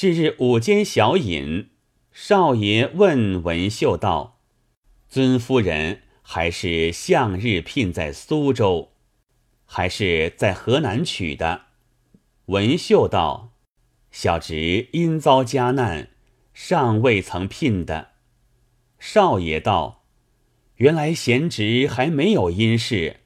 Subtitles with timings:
[0.00, 1.70] 是日午间小饮，
[2.12, 4.38] 少爷问文秀道
[5.10, 8.92] ：“尊夫人还是向日聘在苏州，
[9.64, 11.62] 还是在河南娶的？”
[12.46, 13.54] 文秀道
[14.12, 16.10] ：“小侄因遭家难，
[16.54, 18.10] 尚未曾聘的。”
[19.00, 20.04] 少爷道
[20.78, 23.16] ：“原来贤侄还没有姻事，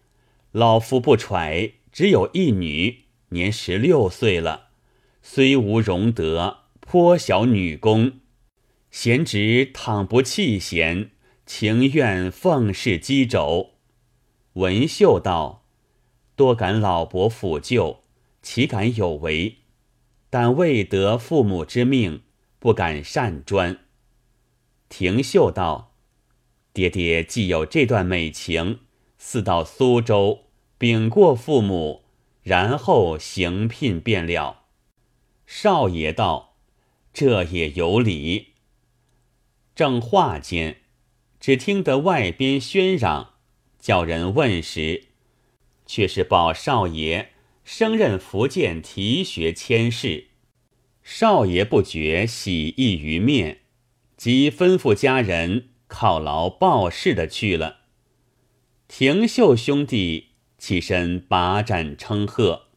[0.52, 4.68] 老夫不揣，只有一女，年十六岁了，
[5.20, 6.61] 虽无容德，
[6.93, 8.21] 颇晓女工。
[8.90, 11.11] 贤侄倘不弃贤，
[11.46, 13.71] 情愿奉侍机轴。”
[14.61, 15.64] 文秀道
[16.36, 18.02] ：“多感老伯抚救，
[18.43, 19.61] 岂敢有违？
[20.29, 22.25] 但未得父母之命，
[22.58, 23.79] 不敢擅专。”
[24.90, 25.94] 廷秀道
[26.74, 28.80] ：“爹爹既有这段美情，
[29.16, 30.40] 似到苏州
[30.77, 32.02] 禀过父母，
[32.42, 34.64] 然后行聘便了。”
[35.48, 36.50] 少爷道
[37.12, 38.55] ：“这也有理。”
[39.75, 40.78] 正话间，
[41.41, 43.34] 只听得外边喧嚷，
[43.78, 45.08] 叫人问时，
[45.86, 47.30] 却是报少爷
[47.64, 50.28] 升任福建提学佥事。
[51.02, 53.58] 少爷不觉喜意于面。
[54.16, 57.78] 即吩咐家人犒劳报事的去了。
[58.86, 62.68] 廷秀兄弟起身把盏称贺。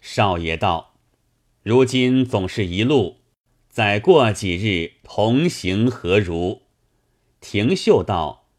[0.00, 0.96] 少爷道
[1.62, 3.18] ：“如今总是一路，
[3.72, 6.64] 再过几日同行何如？”
[7.40, 8.50] 廷秀道：“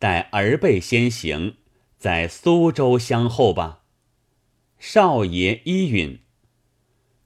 [0.00, 1.54] 待儿辈先行，
[1.96, 3.84] 在苏州相候吧。”
[4.80, 6.18] 少爷依允。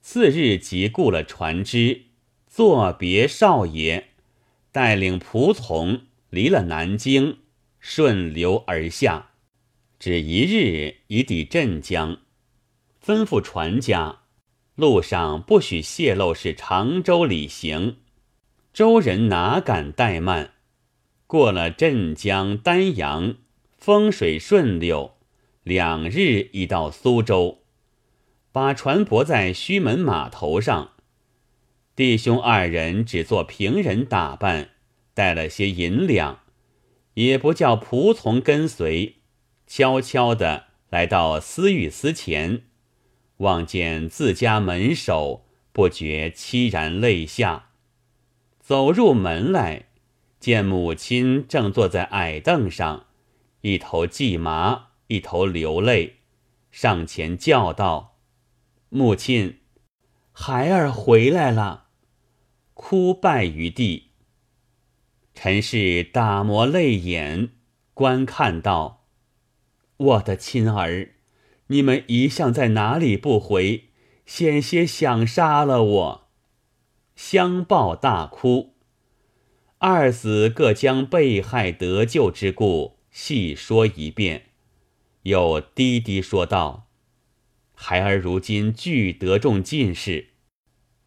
[0.03, 2.03] 次日即雇了船只，
[2.47, 4.09] 作别少爷。
[4.71, 7.39] 带领仆从离了南京，
[7.81, 9.31] 顺流而下，
[9.99, 12.21] 只一日已抵镇江。
[13.03, 14.20] 吩咐船家，
[14.81, 17.99] 路上不许泄露是常州里行。
[18.73, 20.55] 周人哪敢怠慢？
[21.27, 23.37] 过了镇江、丹阳，
[23.77, 25.19] 风水顺溜，
[25.63, 27.59] 两日已到苏州，
[28.51, 30.93] 把船泊在胥门码头上。
[31.95, 34.71] 弟兄二人只做平人打扮，
[35.13, 36.41] 带了些银两，
[37.15, 39.17] 也不叫仆从跟随，
[39.67, 42.63] 悄悄的来到司御司前，
[43.41, 47.71] 望见自家门首，不觉凄然泪下。
[48.59, 49.87] 走入门来，
[50.39, 53.07] 见母亲正坐在矮凳上，
[53.63, 56.17] 一头系麻，一头流泪，
[56.71, 58.19] 上前叫道
[58.91, 59.61] ：“母亲，
[60.33, 61.87] 孩儿回来了。”
[62.75, 64.11] 哭拜于地，
[65.35, 67.51] 陈氏打磨泪眼，
[67.95, 69.07] 观看道
[69.97, 71.15] ：“我的亲儿，
[71.71, 73.91] 你们一向在哪里不回？
[74.27, 76.29] 险些想杀了我。”
[77.15, 78.75] 相抱大哭。
[79.79, 84.47] 二子各将被害得救之故细说一遍，
[85.23, 86.89] 又低低说道
[87.75, 90.31] ：“孩儿如今俱得中进士。”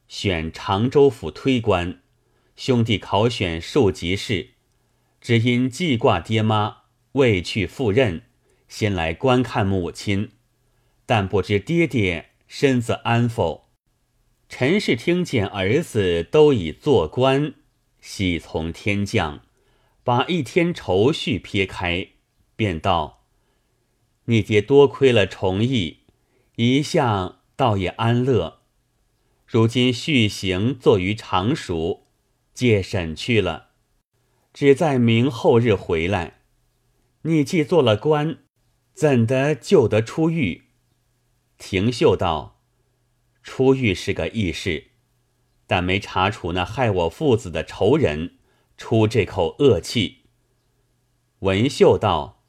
[0.07, 2.01] 选常州府推官，
[2.55, 4.51] 兄弟考选庶吉士，
[5.19, 8.23] 只因记挂爹妈，未去赴任，
[8.67, 10.31] 先来观看母亲，
[11.05, 13.69] 但不知爹爹身子安否。
[14.47, 17.55] 陈氏听见儿子都已做官，
[17.99, 19.41] 喜从天降，
[20.03, 22.09] 把一天愁绪撇开，
[22.55, 23.23] 便道
[24.25, 26.01] ：“你爹多亏了崇义，
[26.57, 28.59] 一向倒也安乐。”
[29.47, 32.07] 如今续行坐于常熟，
[32.53, 33.69] 借审去了，
[34.53, 36.41] 只在明后日回来。
[37.23, 38.39] 你既做了官，
[38.93, 40.63] 怎的就得出狱？
[41.65, 42.59] 廷秀道
[43.41, 44.91] ：“出狱是个易事，
[45.65, 48.35] 但没查处那害我父子的仇人，
[48.75, 50.23] 出这口恶气。”
[51.39, 52.43] 文秀道：“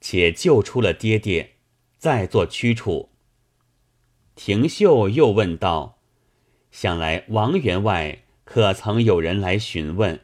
[0.00, 1.56] 且救出了爹爹，
[1.98, 3.10] 再做驱处。”
[4.36, 5.98] 廷秀又问道。
[6.70, 10.20] 想来王员外可曾有人来询问，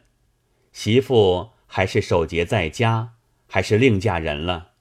[0.72, 3.14] 媳妇还是守节在家，
[3.48, 4.74] 还是另嫁人了？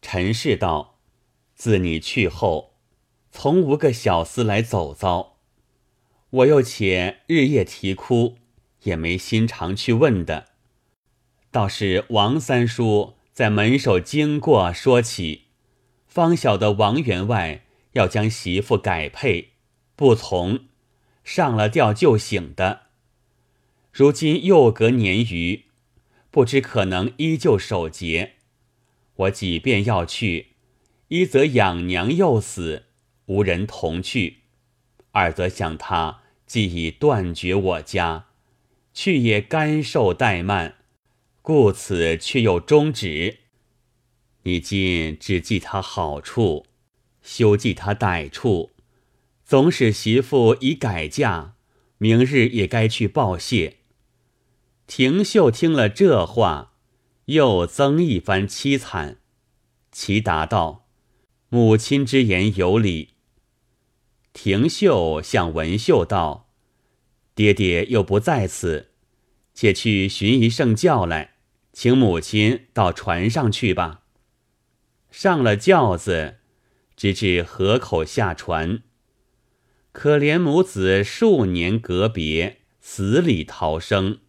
[0.00, 0.98] 陈氏道
[1.54, 2.69] ：“自你去后，
[3.30, 5.36] 从无个小厮来走遭，
[6.30, 8.36] 我又且日夜啼哭，
[8.82, 10.46] 也没心肠去问的。
[11.50, 15.46] 倒是王三叔在门首经过说起，
[16.06, 19.50] 方晓得王员外要将媳妇改配，
[19.96, 20.60] 不从。”
[21.22, 22.86] 上了吊就醒的，
[23.92, 25.66] 如今又隔年余，
[26.30, 28.32] 不知可能依旧守节。
[29.14, 30.54] 我即便要去，
[31.08, 32.86] 一则养娘又死，
[33.30, 34.38] 无人同去；
[35.12, 38.26] 二则想他既已断绝我家，
[38.92, 40.78] 去也甘受怠慢，
[41.40, 43.38] 故此却又终止。
[44.42, 46.66] 你今只记他好处，
[47.22, 48.70] 休记他歹处，
[49.44, 51.52] 总使媳妇已改嫁，
[51.98, 53.76] 明日也该去报谢。
[54.88, 56.72] 廷秀听了这话，
[57.26, 59.18] 又增一番凄惨。
[59.92, 60.88] 其答道
[61.48, 63.10] ：“母亲之言有理。”
[64.32, 66.50] 廷秀向文秀道
[67.34, 68.92] ：“爹爹又不在此，
[69.54, 71.34] 且去寻一圣轿来，
[71.72, 74.02] 请母亲到船上去吧。”
[75.10, 76.36] 上了轿子，
[76.96, 78.82] 直至河口下船。
[79.90, 84.20] 可怜母子数年隔别，死里逃生。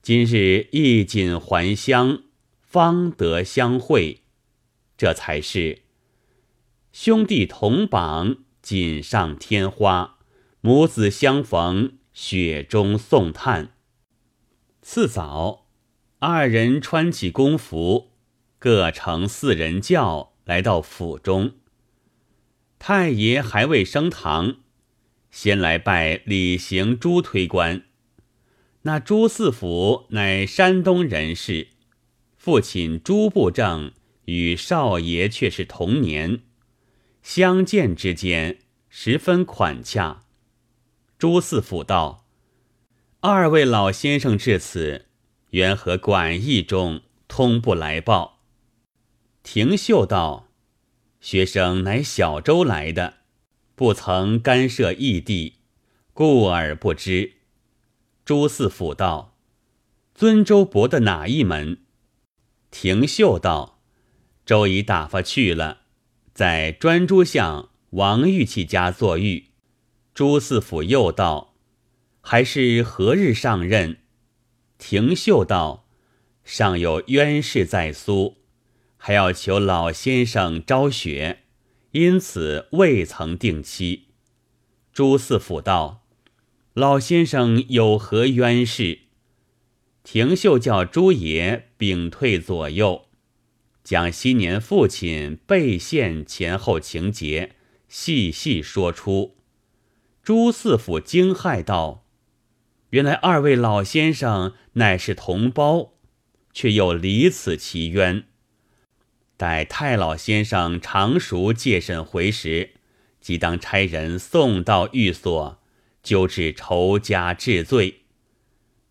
[0.00, 2.22] 今日衣锦还乡，
[2.62, 4.22] 方得相会，
[4.96, 5.82] 这才是
[6.90, 8.38] 兄弟同榜。
[8.62, 10.18] 锦上添花，
[10.60, 13.72] 母子相逢，雪中送炭。
[14.82, 15.66] 次早，
[16.18, 18.12] 二人穿起工服，
[18.58, 21.52] 各乘四人轿来到府中。
[22.78, 24.56] 太爷还未升堂，
[25.30, 27.84] 先来拜李行朱推官。
[28.82, 31.68] 那朱四府乃山东人士，
[32.36, 33.92] 父亲朱布正
[34.24, 36.40] 与少爷却是同年。
[37.22, 38.58] 相见之间，
[38.88, 40.24] 十分款洽。
[41.18, 42.26] 朱四府道
[43.20, 45.06] ：“二位老先生至此，
[45.50, 48.40] 缘何馆驿中通不来报？”
[49.44, 50.48] 廷秀道
[51.20, 53.18] ：“学生乃小州来的，
[53.74, 55.56] 不曾干涉异地，
[56.14, 57.34] 故而不知。”
[58.24, 59.36] 朱四府道
[60.14, 61.82] ：“尊周伯的哪一门？”
[62.70, 63.80] 廷秀道
[64.46, 65.78] ：“周已打发去了。”
[66.32, 69.46] 在专诸相王玉器家坐狱，
[70.14, 71.54] 朱四府又道
[72.22, 73.98] ：“还是何日上任？”
[74.78, 75.86] 廷秀道
[76.44, 78.38] ：“尚有冤事在苏，
[78.96, 81.40] 还要求老先生昭雪，
[81.90, 84.06] 因此未曾定期。”
[84.94, 86.06] 朱四府道
[86.72, 89.00] ：“老先生有何冤事？”
[90.02, 93.09] 廷秀叫朱爷禀退左右。
[93.82, 97.56] 将昔年父亲被陷前后情节
[97.88, 99.36] 细细说出，
[100.22, 102.06] 朱四府惊骇道
[102.90, 105.94] ：“原来二位老先生乃是同胞，
[106.52, 108.24] 却又离此奇冤。
[109.36, 112.74] 待太老先生常熟借审回时，
[113.20, 115.60] 即当差人送到寓所，
[116.02, 118.02] 纠治仇家治罪。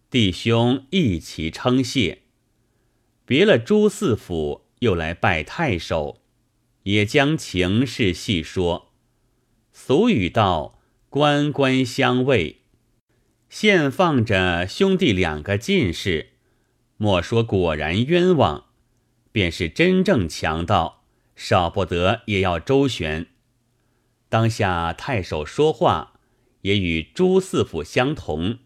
[0.10, 2.24] 弟兄一齐称谢，
[3.26, 6.22] 别了朱四府。”又来拜太守，
[6.84, 8.92] 也将情事细说。
[9.72, 10.80] 俗语道
[11.10, 12.58] ：“官官相卫。”
[13.50, 16.34] 现放着兄弟两个进士，
[16.98, 18.66] 莫说果然冤枉，
[19.32, 21.04] 便是真正强盗，
[21.36, 23.28] 少不得也要周旋。
[24.30, 26.20] 当下太守说话，
[26.62, 28.60] 也与朱四府相同。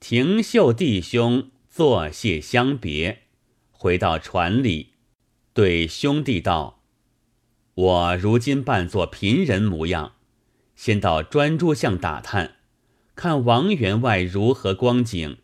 [0.00, 3.22] 廷秀弟兄作谢相别，
[3.70, 4.94] 回到船里。
[5.56, 6.82] 对兄弟道
[7.72, 10.12] ：“我如今扮作贫人模样，
[10.74, 12.56] 先到专诸巷打探，
[13.14, 15.38] 看王员外如何光景。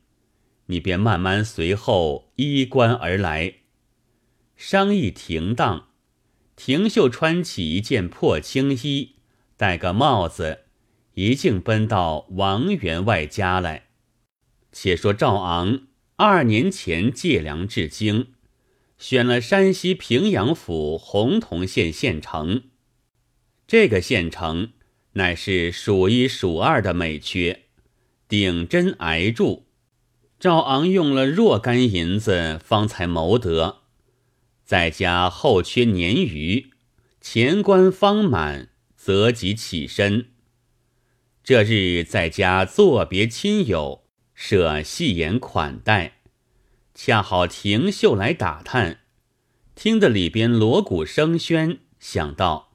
[0.67, 3.55] 你便慢慢随后衣冠而来。”
[4.55, 5.87] 商议停当，
[6.57, 9.15] 廷秀穿起一件破青衣，
[9.57, 10.65] 戴个帽子，
[11.15, 13.85] 一径奔到王员外家来。
[14.73, 15.85] 且说赵昂
[16.17, 18.27] 二年前借粮至京。
[19.03, 22.63] 选了山西平阳府洪洞县县城，
[23.67, 24.75] 这个县城
[25.15, 27.65] 乃是数一数二的美缺，
[28.29, 29.67] 顶针挨住。
[30.39, 33.79] 赵昂用了若干银子方才谋得，
[34.65, 36.71] 在家后缺年余，
[37.21, 40.27] 钱官方满，择即起身。
[41.43, 46.22] 这日在家作别亲友，设戏言款待。
[47.05, 49.01] 恰好廷秀来打探，
[49.75, 52.75] 听得里边锣鼓声喧，想到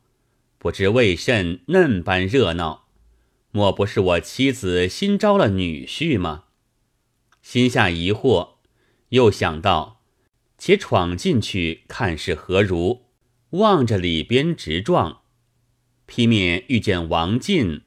[0.58, 2.90] 不知为甚嫩般热闹，
[3.52, 6.44] 莫不是我妻子新招了女婿吗？
[7.42, 8.56] 心下疑惑，
[9.12, 10.02] 又想到
[10.58, 13.06] 且闯进去看是何如，
[13.52, 15.22] 望着里边直撞，
[16.06, 17.84] 劈面遇见王进，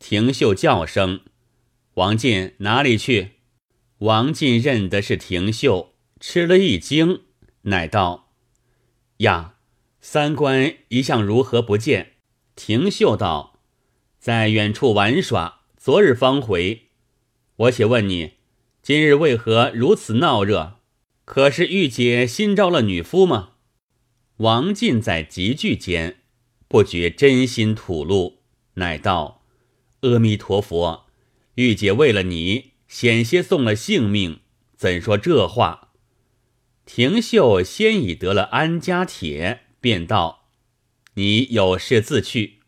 [0.00, 1.20] 廷秀叫声
[1.94, 3.34] ：“王进哪里去？”
[4.00, 7.20] 王进认得是廷秀，吃了一惊，
[7.62, 8.32] 乃道
[9.18, 9.56] ：“呀，
[10.00, 12.12] 三官一向如何不见？”
[12.56, 13.60] 廷秀道
[14.18, 16.88] ：“在远处玩耍，昨日方回。
[17.56, 18.36] 我且问你，
[18.82, 20.78] 今日为何如此闹热？
[21.26, 23.50] 可是玉姐新招了女夫吗？”
[24.38, 26.22] 王进在急句间，
[26.66, 28.38] 不觉真心吐露，
[28.74, 29.42] 乃道
[30.00, 31.04] ：“阿弥陀佛，
[31.56, 34.40] 玉姐为了你险些送了性命，
[34.76, 35.92] 怎说这话？”
[36.84, 40.48] 廷秀先已得了安家帖，便道
[41.14, 42.58] ：“你有事自去。”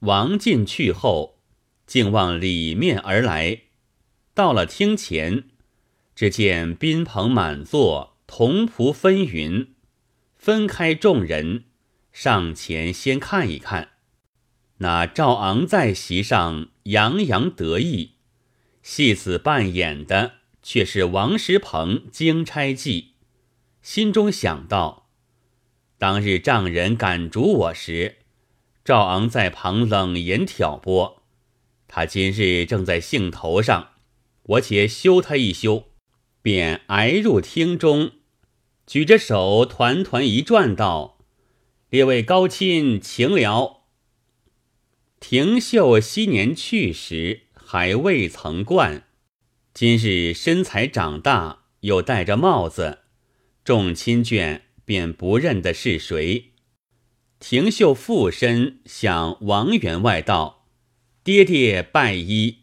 [0.00, 1.40] 王进去后，
[1.86, 3.62] 竟往里面而来，
[4.34, 5.44] 到了厅前，
[6.14, 9.68] 只见宾朋满座，同仆纷纭。
[10.36, 11.64] 分开众人，
[12.12, 13.92] 上前先看一看。
[14.78, 18.16] 那赵昂在席上洋洋得意，
[18.82, 20.32] 戏子扮演的
[20.62, 23.12] 却是王石鹏经差记，
[23.82, 25.08] 心中想到：
[25.98, 28.16] 当日丈人赶逐我时，
[28.84, 31.22] 赵昂在旁冷言挑拨，
[31.86, 33.90] 他今日正在兴头上，
[34.42, 35.88] 我且休他一休，
[36.40, 38.12] 便挨入厅中。
[38.86, 41.18] 举着手，团团一转，道
[41.90, 43.82] ：“列位高亲，请了。”
[45.20, 49.04] 廷秀昔年去时还未曾冠，
[49.72, 52.98] 今日身材长大，又戴着帽子，
[53.62, 56.50] 众亲眷便不认得是谁。
[57.38, 60.66] 廷秀附身向王员外道
[61.22, 62.62] ：“爹爹拜衣，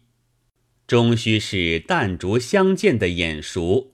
[0.86, 3.94] 终须是弹竹相见的眼熟。”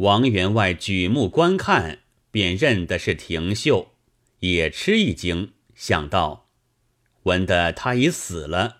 [0.00, 1.98] 王员外举目观看，
[2.30, 3.92] 便认得是廷秀，
[4.38, 6.48] 也吃一惊，想到
[7.24, 8.78] 闻得他已死了，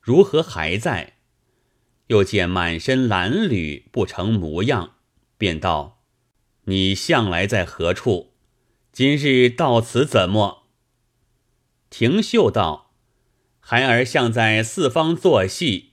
[0.00, 1.14] 如何还在？
[2.08, 4.94] 又见满身褴褛，不成模样，
[5.38, 6.02] 便道
[6.64, 8.32] ：“你向来在何处？
[8.92, 10.64] 今日到此怎么？”
[11.90, 12.92] 廷秀道
[13.60, 15.90] ：“孩儿向在四方做戏，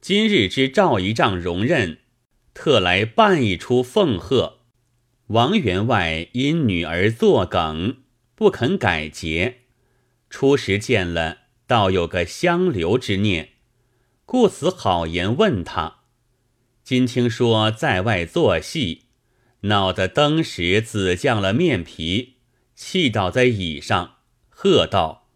[0.00, 1.98] 今日之赵一丈容任。”
[2.58, 4.60] 特来办一出奉贺，
[5.26, 7.98] 王员外因女儿作梗，
[8.34, 9.58] 不肯改节。
[10.30, 13.50] 初时见了，倒有个相留之念，
[14.24, 16.00] 故此好言问他。
[16.84, 19.06] 今听说在外做戏，
[19.62, 22.36] 闹得登时紫降了面皮，
[22.76, 24.18] 气倒在椅上，
[24.48, 25.26] 喝道：“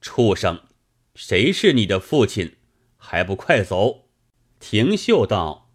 [0.00, 0.60] 畜生，
[1.16, 2.52] 谁是你的父亲？
[2.96, 4.04] 还不快走！”
[4.60, 5.72] 廷秀道。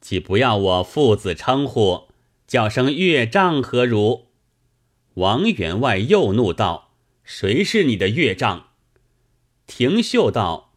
[0.00, 2.08] 既不要我父子称呼，
[2.46, 4.28] 叫声岳丈何如？
[5.14, 8.70] 王员外又怒道：“谁是你的岳丈？”
[9.66, 10.74] 廷秀道：“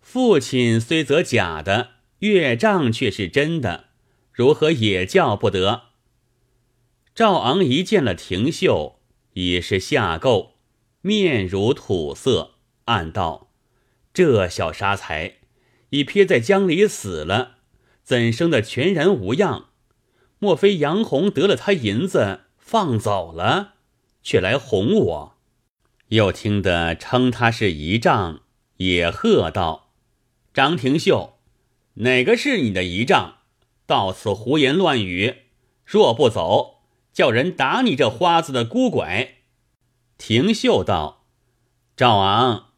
[0.00, 1.90] 父亲虽则假的，
[2.20, 3.86] 岳丈却是真的，
[4.32, 5.82] 如何也叫不得？”
[7.14, 9.00] 赵昂一见了廷秀，
[9.34, 10.50] 已是下垢，
[11.00, 12.54] 面如土色，
[12.86, 13.50] 暗道
[14.12, 15.36] ：“这小杀财，
[15.90, 17.58] 已撇在江里死了。”
[18.04, 19.70] 怎生的全然无恙？
[20.38, 23.76] 莫非杨红得了他银子放走了，
[24.22, 25.33] 却来哄我？
[26.08, 28.40] 又听得称他是姨丈，
[28.76, 29.92] 也喝道
[30.52, 31.38] ：“张廷秀，
[31.94, 33.38] 哪个是你的姨丈？
[33.86, 35.34] 到此胡言乱语！
[35.84, 36.82] 若不走，
[37.12, 39.36] 叫人打你这花子的孤拐！”
[40.18, 41.26] 廷秀道
[41.96, 42.68] ：“赵昂，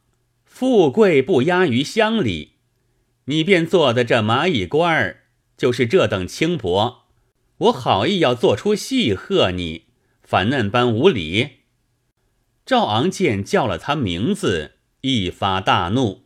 [0.43, 2.53] 富贵不压于乡里。”
[3.29, 5.23] 你便做的这蚂蚁官儿，
[5.57, 7.03] 就是这等轻薄。
[7.57, 9.87] 我好意要做出戏贺你，
[10.23, 11.56] 反嫩般无礼。
[12.67, 16.25] 赵昂见叫了他名字，一发大怒，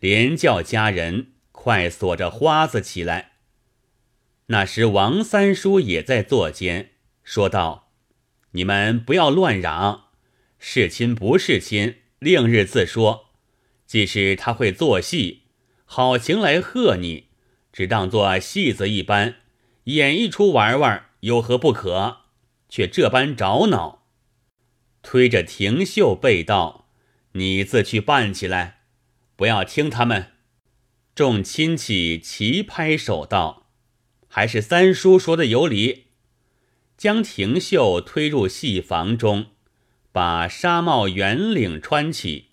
[0.00, 3.32] 连叫家人快锁着花子起来。
[4.46, 7.90] 那时王三叔也在座间，说道
[8.52, 10.04] ：“你们不要乱嚷，
[10.58, 13.26] 是亲不是亲，另日自说。
[13.84, 15.42] 即使他会做戏。”
[15.84, 17.26] 好情来贺你，
[17.70, 19.34] 只当做戏子一般
[19.84, 22.20] 演一出玩玩，有何不可？
[22.70, 24.03] 却这般着恼，
[25.04, 26.88] 推着廷秀背道
[27.32, 28.80] ：“你自去办起来，
[29.36, 30.32] 不要听他们。”
[31.14, 33.68] 众亲戚齐拍手道
[34.26, 36.06] ：“还是三叔说的有理。”
[36.98, 39.46] 将廷秀推入戏房中，
[40.10, 42.46] 把纱帽圆领穿起。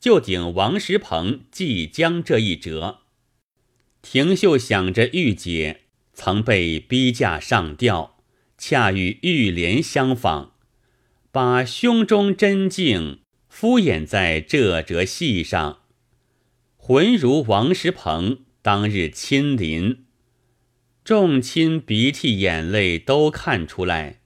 [0.00, 2.98] 就顶王石鹏即将这一折，
[4.02, 8.18] 廷秀想着玉姐曾被逼嫁上吊，
[8.58, 10.53] 恰与玉莲相仿，
[11.34, 15.80] 把胸中真境敷衍在这折戏上，
[16.76, 20.04] 浑如王石鹏当日亲临，
[21.02, 24.20] 众亲鼻涕眼泪都看出来，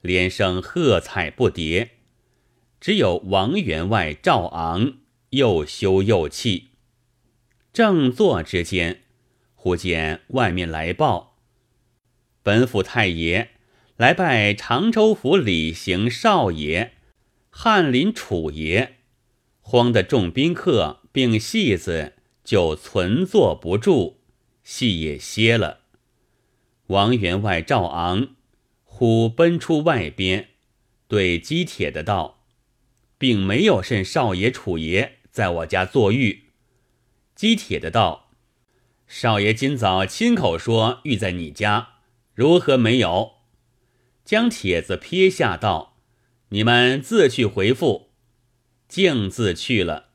[0.00, 1.90] 连声喝彩不迭，
[2.80, 4.94] 只有王员外赵昂。
[5.32, 6.68] 又羞又气，
[7.74, 9.02] 正坐之间，
[9.54, 11.36] 忽见外面来报：
[12.42, 13.50] 本府太爷
[13.96, 16.94] 来拜常州府李行少爷、
[17.48, 18.96] 翰林楚爷。
[19.60, 24.16] 慌得众宾客并戏子就存坐不住，
[24.64, 25.80] 戏也歇了。
[26.88, 28.34] 王员外赵昂
[28.82, 30.48] 忽奔出外边，
[31.06, 32.44] 对姬铁的道
[33.16, 36.50] ：“并没有甚少爷、楚爷在我家坐浴。”
[37.36, 38.30] 姬铁的道
[39.06, 42.00] ：“少爷今早亲口说遇在你家，
[42.34, 43.33] 如何没有？”
[44.24, 45.96] 将帖子撇下道
[46.50, 48.10] ：“你们自去回复。”
[48.88, 50.10] 径自去了。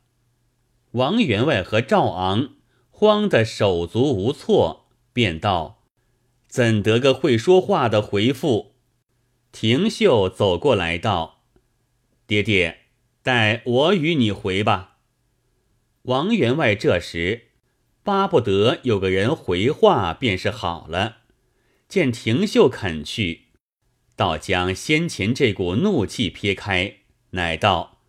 [0.92, 2.54] 王员外和赵昂
[2.90, 5.82] 慌得手足无措，便道
[6.48, 8.74] ：“怎得个会说话的回复？”
[9.52, 11.42] 廷秀走过来道
[12.26, 12.86] ：“爹爹，
[13.22, 14.98] 待我与你回吧。”
[16.04, 17.48] 王员外这时
[18.02, 21.18] 巴不得有个人回话，便是好了。
[21.88, 23.48] 见廷秀肯去，
[24.20, 26.96] 倒将先前这股怒气撇开，
[27.30, 28.02] 乃道：“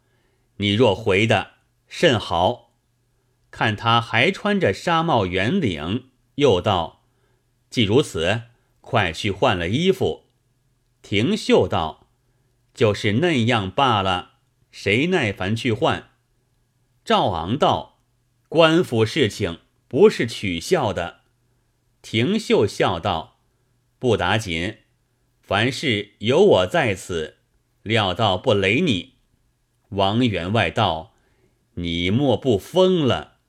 [0.60, 1.52] 你若回的
[1.88, 2.74] 甚好。”
[3.50, 7.06] 看他还穿着纱帽圆领，又道
[7.72, 8.42] ：“既如此，
[8.82, 10.26] 快去换了衣服。”
[11.02, 12.10] 廷秀道
[12.76, 14.32] ：“就是那样罢了，
[14.70, 16.10] 谁耐烦去换？”
[17.06, 18.02] 赵昂道
[18.50, 21.22] ：“官府事情不是取笑的。”
[22.04, 23.38] 廷秀笑道
[23.98, 24.80] ：“不打紧，
[25.52, 27.40] 凡事有我在此，
[27.84, 29.16] 料到不雷你。”
[29.92, 31.14] 王员外道
[31.76, 33.40] ：“你莫不疯了？”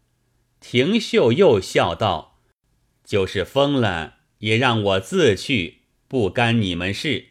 [0.59, 2.41] 廷秀又笑道
[3.07, 7.27] ：“就是疯了，也让我自去，不干你们事。”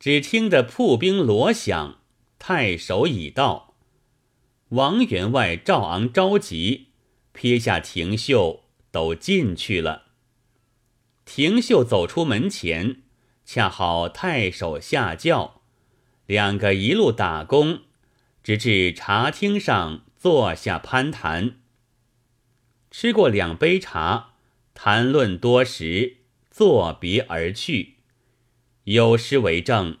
[0.00, 2.00] 只听得铺兵锣响，
[2.40, 3.76] 太守已到。
[4.70, 6.88] 王员外赵昂着急，
[7.30, 10.06] 撇下廷秀，都进去了。
[11.24, 13.02] 廷秀走出门前，
[13.52, 15.62] 恰好太守下轿，
[16.26, 17.80] 两个一路打工，
[18.44, 21.56] 直至茶厅上坐下攀谈。
[22.92, 24.34] 吃过两杯茶，
[24.72, 27.96] 谈论多时，作别而去。
[28.84, 29.98] 有诗为证：“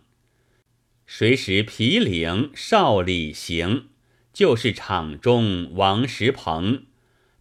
[1.04, 3.88] 谁识皮领少李行。”
[4.32, 6.84] 就是场中王石鹏，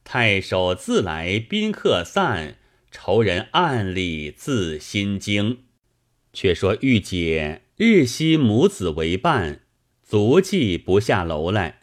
[0.03, 2.57] 太守自来宾客散，
[2.89, 5.59] 仇人暗里自心惊。
[6.33, 9.63] 却说玉姐日夕母子为伴，
[10.03, 11.81] 足迹不下楼来。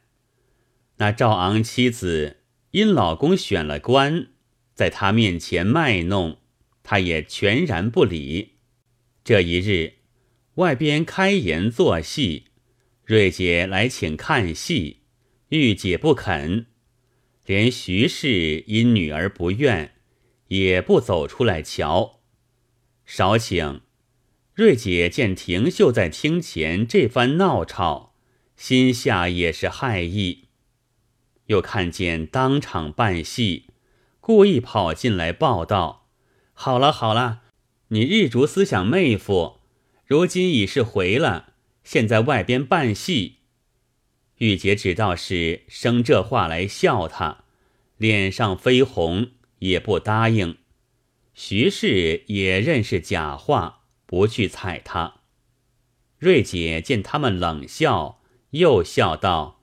[0.98, 2.38] 那赵昂妻子
[2.70, 4.28] 因老公选了官，
[4.74, 6.38] 在他面前卖弄，
[6.82, 8.56] 他也全然不理。
[9.24, 9.94] 这一日，
[10.54, 12.44] 外边开筵作戏，
[13.04, 15.02] 瑞姐来请看戏。
[15.50, 16.66] 玉姐不肯，
[17.44, 19.94] 连徐氏因女儿不愿，
[20.48, 22.20] 也不走出来瞧。
[23.04, 23.82] 少请，
[24.56, 28.14] 瑞姐见廷秀在厅前这番闹吵，
[28.56, 30.48] 心下也是害意。
[31.48, 33.66] 又看见当场办戏，
[34.18, 36.08] 故意跑进来报道
[36.54, 37.42] ：“好了好了，
[37.88, 39.60] 你日逐思想妹夫，
[40.06, 41.52] 如今已是回了，
[41.84, 43.40] 现在外边办戏。”
[44.40, 47.44] 玉洁只道是生这话来笑他，
[47.98, 50.56] 脸上绯红，也不答应。
[51.34, 55.20] 徐氏也认是假话，不去睬他。
[56.18, 59.60] 瑞姐见他们冷笑，又笑道：“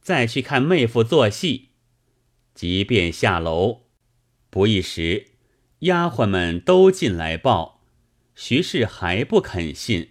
[0.00, 1.70] 再去看妹夫做戏。”
[2.54, 3.86] 即便下楼，
[4.50, 5.28] 不一时，
[5.80, 7.80] 丫鬟们都进来报，
[8.34, 10.10] 徐氏还不肯信，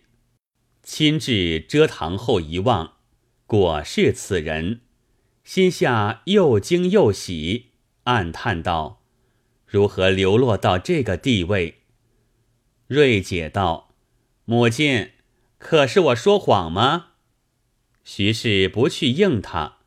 [0.84, 2.96] 亲至遮堂后一望。
[3.46, 4.82] 果是此人，
[5.44, 7.72] 心下又惊又喜，
[8.04, 9.02] 暗叹道
[9.66, 11.79] ：“如何流落到这个地位？”
[12.90, 13.94] 瑞姐道
[14.46, 15.12] ：“母亲，
[15.60, 17.10] 可是我说谎吗？”
[18.04, 19.78] 徐氏不去应他，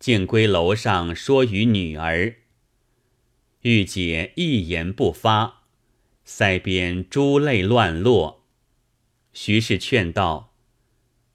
[0.00, 2.34] 竟归楼上说与女儿。
[3.60, 5.62] 玉姐一言不发，
[6.26, 8.42] 腮边珠泪乱落。
[9.32, 10.52] 徐氏劝道：“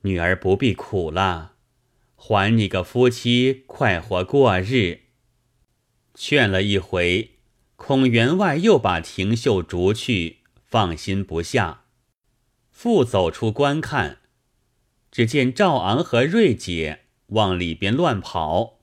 [0.04, 1.54] 女儿不必苦了。”
[2.20, 5.04] 还你个夫妻快活过日。
[6.14, 7.38] 劝了一回，
[7.78, 10.37] 孔员外又把廷秀逐去，
[10.70, 11.86] 放心不下，
[12.70, 14.18] 复走出观看，
[15.10, 18.80] 只见赵昂和瑞姐往里边乱跑，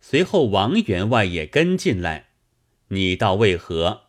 [0.00, 2.28] 随后王员外也跟进来。
[2.88, 4.02] 你道为何？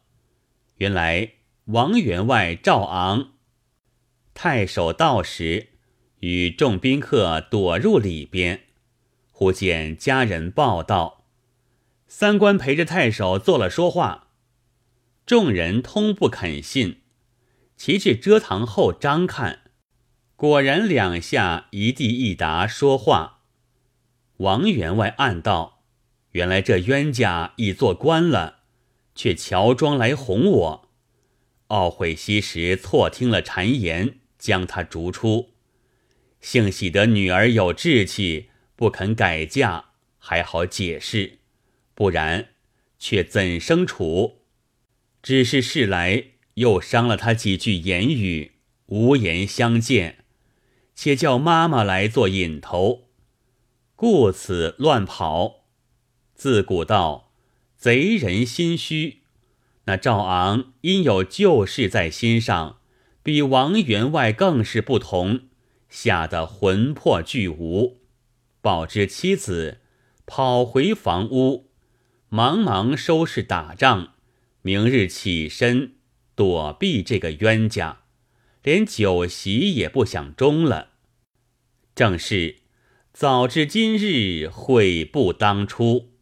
[0.76, 1.32] 原来
[1.66, 3.32] 王员外赵昂，
[4.36, 5.70] 太守到时，
[6.20, 8.66] 与众宾客躲入里边。
[9.32, 11.26] 忽见家人报道，
[12.08, 14.28] 三官陪着太守做了说话，
[15.26, 17.02] 众人通不肯信。
[17.78, 19.62] 其至遮堂后张看，
[20.36, 23.42] 果然两下一地一答说话。
[24.38, 25.84] 王员外暗道：
[26.32, 28.60] 原来这冤家已做官了，
[29.14, 30.90] 却乔装来哄我。
[31.70, 35.52] 懊悔昔时错听了谗言，将他逐出。
[36.42, 39.86] 幸喜得女儿有志气，不肯改嫁，
[40.18, 41.40] 还好解释。
[41.94, 42.50] 不然，
[43.00, 44.42] 却怎生处？
[45.24, 46.24] 只是事来
[46.56, 48.54] 又伤了他几句言语，
[48.88, 50.26] 无言相见，
[50.94, 53.08] 且叫妈妈来做引头，
[53.96, 55.66] 故此乱跑。
[56.34, 57.32] 自古道
[57.78, 59.22] 贼人心虚，
[59.86, 62.80] 那赵昂因有旧事在心上，
[63.24, 65.42] 比王员外更是不同，
[65.90, 68.02] 吓得魂魄俱无，
[68.62, 69.80] 报之妻子，
[70.26, 71.70] 跑回房屋。
[72.30, 74.14] 忙忙收拾打仗，
[74.62, 75.95] 明日起身
[76.36, 78.02] 躲避这个冤家，
[78.64, 80.90] 连酒席也不想中了。
[81.96, 82.58] 正是
[83.14, 86.15] 早知今日悔不当初。